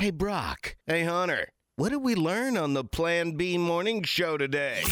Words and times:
Hey, 0.00 0.10
Brock. 0.10 0.76
Hey, 0.86 1.04
Hunter. 1.04 1.48
What 1.76 1.90
did 1.90 1.98
we 2.02 2.14
learn 2.14 2.56
on 2.56 2.74
the 2.74 2.84
Plan 2.84 3.32
B 3.32 3.58
morning 3.58 4.02
show 4.02 4.36
today? 4.36 4.82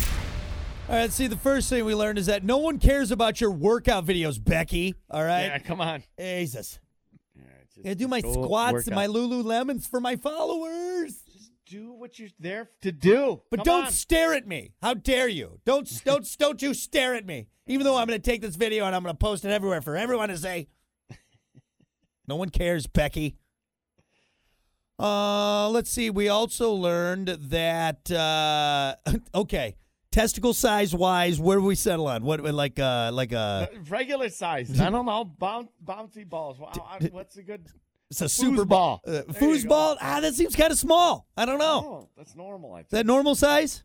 All 0.89 0.97
right, 0.97 1.13
see, 1.13 1.27
the 1.29 1.37
first 1.37 1.69
thing 1.71 1.85
we 1.85 1.95
learned 1.95 2.19
is 2.19 2.27
that 2.27 2.43
no 2.43 2.59
one 2.59 2.79
cares 2.79 3.11
about 3.11 3.41
your 3.41 3.51
workout 3.53 4.05
videos, 4.05 4.43
Becky. 4.43 4.95
All 5.11 5.23
right? 5.25 5.45
Yeah, 5.45 5.59
come 5.59 5.81
on. 5.81 6.03
Jesus. 6.19 6.81
All 7.39 7.45
right, 7.47 7.67
just 7.75 7.87
I 7.87 7.95
do 7.95 8.09
my 8.09 8.21
go 8.21 8.33
squats 8.33 8.73
work 8.73 8.87
and 8.87 8.95
out. 8.95 8.97
my 8.97 9.07
Lululemons 9.07 9.89
for 9.89 10.01
my 10.01 10.17
followers. 10.17 11.15
Just 11.33 11.53
do 11.67 11.93
what 11.93 12.19
you're 12.19 12.31
there 12.41 12.69
to 12.83 12.91
do. 12.91 13.43
But 13.51 13.59
Come 13.61 13.65
don't 13.65 13.85
on. 13.87 13.93
stare 13.93 14.35
at 14.35 14.47
me. 14.47 14.73
How 14.83 14.95
dare 14.95 15.29
you? 15.29 15.61
Don't 15.65 15.89
don't 16.05 16.27
don't 16.39 16.61
you 16.61 16.75
stare 16.75 17.15
at 17.15 17.25
me. 17.25 17.47
Even 17.69 17.85
though 17.85 17.97
I'm 17.97 18.09
going 18.09 18.21
to 18.21 18.31
take 18.31 18.43
this 18.43 18.57
video 18.57 18.85
and 18.87 18.95
I'm 18.95 19.03
going 19.05 19.15
to 19.15 19.19
post 19.19 19.45
it 19.45 19.51
everywhere 19.53 19.81
for 19.83 19.97
everyone 19.97 20.29
to 20.31 20.37
say. 20.39 20.67
No 22.29 22.37
one 22.37 22.51
cares, 22.51 22.87
Becky. 22.87 23.37
Uh, 24.99 25.69
let's 25.71 25.91
see. 25.91 26.11
We 26.11 26.29
also 26.29 26.73
learned 26.73 27.29
that 27.29 28.11
uh, 28.11 28.95
okay, 29.35 29.77
testicle 30.11 30.55
size 30.55 30.95
wise, 30.95 31.41
where 31.41 31.59
do 31.59 31.65
we 31.65 31.75
settle 31.75 32.07
on? 32.07 32.23
What 32.25 32.41
like 32.45 32.79
uh 32.79 33.11
like 33.13 33.33
a 33.33 33.69
regular 33.89 34.29
size. 34.29 34.81
I 34.81 34.91
don't 34.91 35.07
know. 35.07 35.25
Boun- 35.25 35.69
bouncy 35.85 36.29
balls. 36.29 36.59
Wow, 36.59 36.73
What's 37.11 37.37
a 37.37 37.43
good 37.43 37.67
it's 38.11 38.21
a 38.21 38.29
super 38.29 38.65
ball. 38.67 39.01
uh, 39.07 39.23
foosball? 39.31 39.97
Ah, 40.01 40.21
that 40.21 40.35
seems 40.35 40.55
kind 40.55 40.71
of 40.71 40.79
small. 40.79 41.27
I 41.37 41.47
don't 41.47 41.59
know. 41.59 41.83
Oh, 41.85 42.09
that's 42.17 42.37
normal. 42.37 42.75
I 42.75 42.79
think. 42.79 42.87
Is 42.89 42.99
that 42.99 43.07
normal 43.07 43.35
size? 43.35 43.85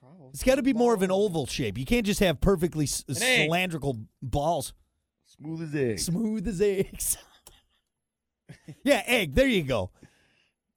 Probably. 0.00 0.28
It's 0.32 0.44
got 0.44 0.54
to 0.54 0.62
be 0.62 0.72
more 0.72 0.94
of 0.94 1.02
an 1.02 1.10
oval 1.10 1.44
shape. 1.46 1.76
You 1.76 1.84
can't 1.84 2.06
just 2.06 2.20
have 2.20 2.40
perfectly 2.40 2.84
s- 2.84 3.04
cylindrical 3.10 3.98
balls. 4.22 4.72
Smooth 5.26 5.62
as 5.62 5.74
eggs. 5.74 6.04
Smooth 6.04 6.46
as 6.46 6.60
eggs. 6.60 7.18
yeah, 8.84 9.02
egg. 9.06 9.34
There 9.34 9.48
you 9.48 9.64
go. 9.64 9.90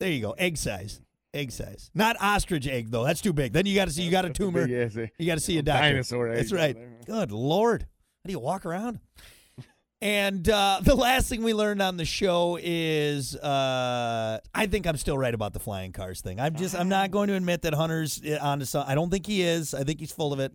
There 0.02 0.10
you 0.10 0.20
go. 0.20 0.32
Egg 0.32 0.58
size. 0.58 1.00
Egg 1.32 1.52
size. 1.52 1.92
Not 1.94 2.18
ostrich 2.20 2.68
egg 2.68 2.90
though. 2.90 3.04
That's 3.04 3.22
too 3.22 3.34
big. 3.34 3.54
Then 3.54 3.68
you 3.68 3.76
got 3.76 3.86
to 3.86 3.94
see 3.94 4.02
you 4.02 4.10
got 4.10 4.26
a 4.26 4.32
tumor. 4.32 4.68
You 4.68 5.28
got 5.28 5.36
to 5.36 5.40
see 5.40 5.60
a 5.60 5.62
doctor. 5.62 5.90
Dinosaur 5.92 6.30
egg. 6.30 6.38
That's 6.38 6.52
right. 6.52 6.76
Good 7.06 7.32
lord. 7.32 7.84
How 7.84 8.28
do 8.28 8.32
you 8.32 8.40
walk 8.40 8.66
around? 8.66 9.00
And 10.02 10.50
uh, 10.50 10.80
the 10.84 10.96
last 10.96 11.30
thing 11.30 11.44
we 11.44 11.54
learned 11.54 11.84
on 11.84 11.98
the 11.98 12.06
show 12.06 12.58
is 12.60 13.36
uh, 13.36 14.40
I 14.56 14.66
think 14.66 14.88
I'm 14.88 14.98
still 14.98 15.20
right 15.20 15.36
about 15.36 15.54
the 15.54 15.60
flying 15.60 15.92
cars 15.92 16.22
thing. 16.22 16.40
I'm 16.40 16.56
just 16.56 16.74
I'm 16.74 16.90
not 16.90 17.12
going 17.12 17.28
to 17.28 17.36
admit 17.36 17.62
that 17.62 17.76
Hunter's 17.76 18.20
uh, 18.26 18.40
onto 18.42 18.66
some. 18.66 18.84
I 18.88 18.96
don't 18.96 19.12
think 19.12 19.28
he 19.28 19.44
is. 19.44 19.76
I 19.76 19.84
think 19.84 20.00
he's 20.00 20.12
full 20.12 20.34
of 20.34 20.40
it. 20.40 20.52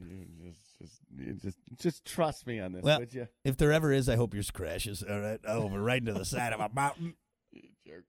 Just, 0.81 1.01
just, 1.17 1.43
just, 1.43 1.59
just 1.79 2.05
trust 2.05 2.49
me 2.49 2.59
on 2.59 2.73
this, 2.73 2.83
Well, 2.83 2.99
would 2.99 3.15
you? 3.15 3.29
If 3.45 3.57
there 3.59 3.71
ever 3.71 3.93
is, 3.93 4.09
I 4.09 4.17
hope 4.17 4.35
yours 4.35 4.51
crashes. 4.51 5.05
All 5.09 5.21
right, 5.21 5.39
over 5.47 5.81
right 5.81 6.01
into 6.01 6.15
the 6.15 6.25
side 6.25 6.53
of 6.53 6.59
a 6.59 6.69
mountain. 6.75 7.15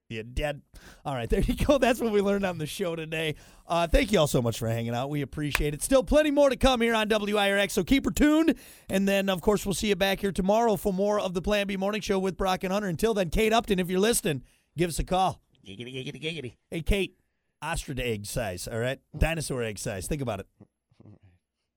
You're 0.09 0.23
dead. 0.23 0.61
All 1.05 1.13
right, 1.13 1.29
there 1.29 1.41
you 1.41 1.55
go. 1.55 1.77
That's 1.77 1.99
what 1.99 2.11
we 2.11 2.21
learned 2.21 2.45
on 2.45 2.57
the 2.57 2.65
show 2.65 2.95
today. 2.95 3.35
Uh, 3.67 3.87
thank 3.87 4.11
you 4.11 4.19
all 4.19 4.27
so 4.27 4.41
much 4.41 4.57
for 4.57 4.67
hanging 4.67 4.93
out. 4.93 5.09
We 5.09 5.21
appreciate 5.21 5.73
it. 5.73 5.83
Still 5.83 6.03
plenty 6.03 6.31
more 6.31 6.49
to 6.49 6.55
come 6.55 6.81
here 6.81 6.95
on 6.95 7.09
WIRX, 7.09 7.71
so 7.71 7.83
keep 7.83 8.05
her 8.05 8.11
tuned. 8.11 8.55
And 8.89 9.07
then, 9.07 9.29
of 9.29 9.41
course, 9.41 9.65
we'll 9.65 9.73
see 9.73 9.87
you 9.87 9.95
back 9.95 10.21
here 10.21 10.31
tomorrow 10.31 10.75
for 10.75 10.93
more 10.93 11.19
of 11.19 11.33
the 11.33 11.41
Plan 11.41 11.67
B 11.67 11.77
Morning 11.77 12.01
Show 12.01 12.19
with 12.19 12.37
Brock 12.37 12.63
and 12.63 12.71
Hunter. 12.71 12.87
Until 12.87 13.13
then, 13.13 13.29
Kate 13.29 13.53
Upton, 13.53 13.79
if 13.79 13.89
you're 13.89 13.99
listening, 13.99 14.43
give 14.77 14.89
us 14.89 14.99
a 14.99 15.03
call. 15.03 15.41
Giggity, 15.65 15.93
giggity, 15.93 16.21
giggity. 16.21 16.53
Hey, 16.71 16.81
Kate, 16.81 17.17
ostrich 17.61 17.99
egg 17.99 18.25
size, 18.25 18.67
all 18.67 18.79
right? 18.79 18.99
Dinosaur 19.17 19.63
egg 19.63 19.77
size. 19.77 20.07
Think 20.07 20.21
about 20.21 20.39
it. 20.39 20.47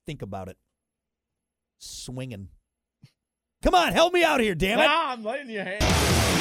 Think 0.06 0.22
about 0.22 0.48
it. 0.48 0.56
Swinging. 1.78 2.48
Come 3.62 3.74
on, 3.74 3.92
help 3.92 4.12
me 4.12 4.22
out 4.24 4.40
here, 4.40 4.54
damn 4.54 4.78
it. 4.78 4.86
Ah, 4.88 5.12
I'm 5.12 5.24
letting 5.24 5.50
you 5.50 5.60
hang. 5.60 6.39